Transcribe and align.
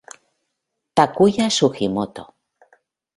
Takuya 0.95 1.45
Sugimoto 1.57 2.23